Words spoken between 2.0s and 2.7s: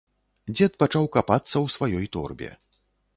торбе.